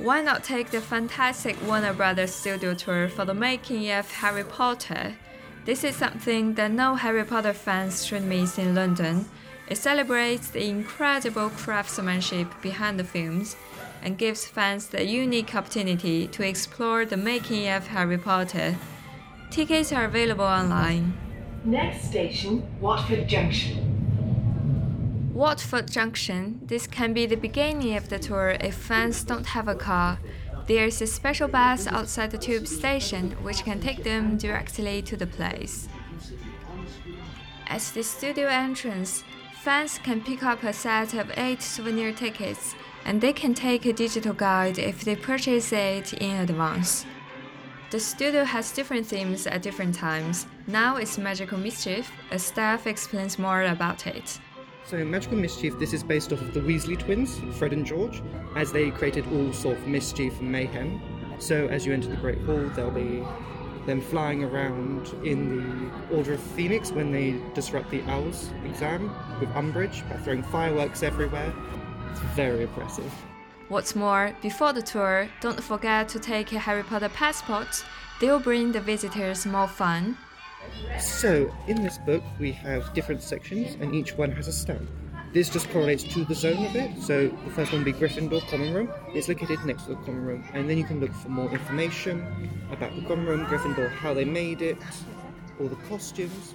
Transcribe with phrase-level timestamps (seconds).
[0.00, 5.14] Why not take the fantastic Warner Brothers studio tour for the making of Harry Potter?
[5.66, 9.26] This is something that no Harry Potter fans should miss in London.
[9.68, 13.56] It celebrates the incredible craftsmanship behind the films
[14.00, 18.76] and gives fans the unique opportunity to explore the making of Harry Potter.
[19.50, 21.12] Tickets are available online.
[21.62, 23.89] Next station, Watford Junction.
[25.32, 26.60] Watford Junction.
[26.64, 30.18] This can be the beginning of the tour if fans don't have a car.
[30.66, 35.16] There is a special bus outside the tube station which can take them directly to
[35.16, 35.88] the place.
[37.68, 39.22] At the studio entrance,
[39.62, 42.74] fans can pick up a set of eight souvenir tickets
[43.04, 47.06] and they can take a digital guide if they purchase it in advance.
[47.90, 50.46] The studio has different themes at different times.
[50.66, 52.10] Now it's Magical Mischief.
[52.30, 54.38] A staff explains more about it.
[54.84, 58.22] So, Magical Mischief, this is based off of the Weasley twins, Fred and George,
[58.56, 61.00] as they created all sort of mischief and mayhem.
[61.38, 63.22] So, as you enter the Great Hall, there'll be
[63.86, 65.48] them flying around in
[66.10, 71.02] the Order of Phoenix when they disrupt the Owls exam with Umbridge by throwing fireworks
[71.02, 71.52] everywhere.
[72.10, 73.12] It's very impressive.
[73.68, 77.84] What's more, before the tour, don't forget to take a Harry Potter passport.
[78.20, 80.18] They'll bring the visitors more fun.
[80.98, 84.88] So, in this book, we have different sections, and each one has a stamp.
[85.32, 87.00] This just correlates to the zone of it.
[87.00, 88.92] So, the first one would be Gryffindor Common Room.
[89.14, 92.50] It's located next to the Common Room, and then you can look for more information
[92.72, 94.78] about the Common Room, Gryffindor, how they made it,
[95.60, 96.54] all the costumes.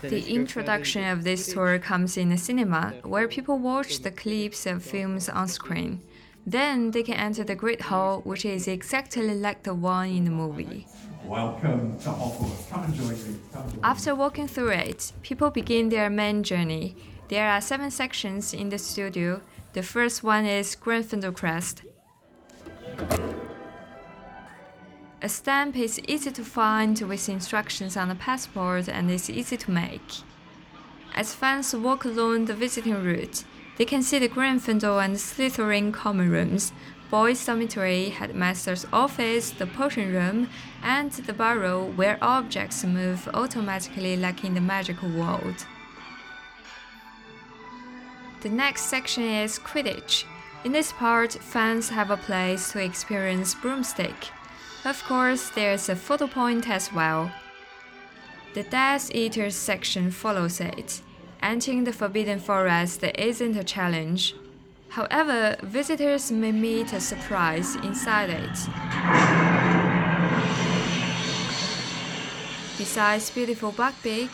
[0.00, 3.58] Then The you go further, introduction of this tour comes in a cinema where people
[3.58, 6.00] watch the clips of films on screen.
[6.46, 10.30] Then they can enter the Great Hall, which is exactly like the one in the
[10.30, 10.86] movie.
[11.24, 12.68] Welcome to Hogwarts.
[12.68, 13.38] Come and join me.
[13.52, 13.80] Come.
[13.84, 16.96] After walking through it, people begin their main journey.
[17.28, 19.40] There are seven sections in the studio.
[19.72, 21.82] The first one is Gryffindor Crest.
[25.22, 29.70] A stamp is easy to find with instructions on the passport and is easy to
[29.70, 30.22] make.
[31.14, 33.44] As fans walk along the visiting route,
[33.78, 36.72] they can see the Gryffindor and Slytherin common rooms,
[37.10, 40.48] boys' dormitory, headmaster's office, the potion room,
[40.82, 45.66] and the burrow where objects move automatically like in the magical world.
[48.40, 50.24] The next section is Quidditch.
[50.64, 54.30] In this part, fans have a place to experience broomstick.
[54.84, 57.30] Of course, there's a photo point as well.
[58.54, 61.02] The Death Eaters section follows it.
[61.42, 64.36] Entering the Forbidden Forest isn't a challenge.
[64.90, 68.58] However, visitors may meet a surprise inside it.
[72.78, 74.30] Besides beautiful Buckbeak,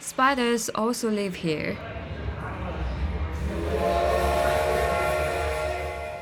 [0.00, 1.78] spiders also live here.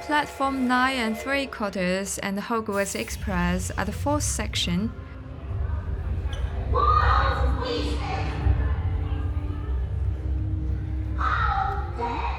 [0.02, 4.92] Platform 9 and 3 quarters and the Hogwarts Express are the fourth section.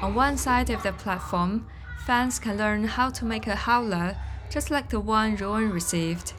[0.08, 1.66] On one side of the platform,
[2.06, 4.16] fans can learn how to make a howler,
[4.48, 6.32] just like the one Ron received.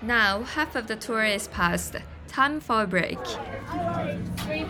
[0.00, 1.96] Now, half of the tour is past.
[2.28, 3.18] Time for a break.
[4.36, 4.64] three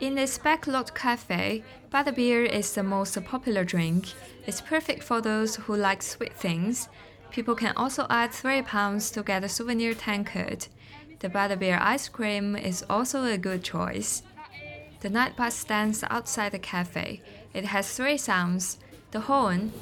[0.00, 4.06] In this backlot cafe, butterbeer is the most popular drink.
[4.44, 6.88] It's perfect for those who like sweet things.
[7.30, 10.66] People can also add 3 pounds to get a souvenir tankard.
[11.20, 14.22] The butterbeer ice cream is also a good choice.
[15.00, 17.22] The night bus stands outside the cafe.
[17.54, 18.78] It has three sounds
[19.10, 19.72] the horn,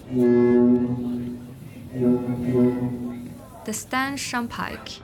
[3.64, 5.00] the Stan Shunpike,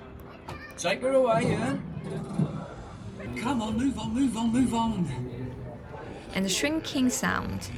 [0.78, 1.76] Take her away, yeah?
[3.36, 5.52] Come on, move on, move on, move on.
[6.34, 7.68] and the shrinking sound.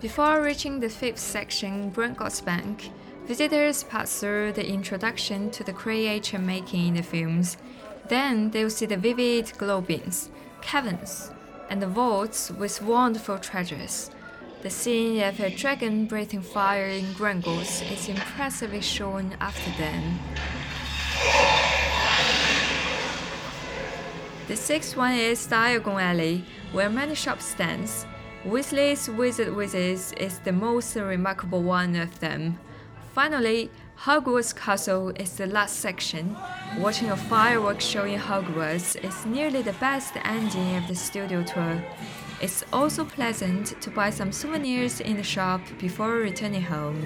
[0.00, 2.92] Before reaching the fifth section, Gringotts Bank,
[3.26, 7.56] visitors pass through the introduction to the creature making in the films.
[8.08, 10.30] Then they'll see the vivid glow beams,
[10.60, 11.32] caverns,
[11.68, 14.12] and the vaults with wonderful treasures.
[14.62, 20.20] The scene of a dragon breathing fire in Gringotts is impressively shown after them.
[24.46, 28.06] The sixth one is Diagon Alley, where many shops stands.
[28.44, 32.56] Weasley's Wizard Wheezes is the most remarkable one of them.
[33.12, 33.68] Finally,
[33.98, 36.36] Hogwarts Castle is the last section.
[36.78, 41.82] Watching a fireworks show in Hogwarts is nearly the best ending of the studio tour.
[42.40, 47.02] It's also pleasant to buy some souvenirs in the shop before returning home.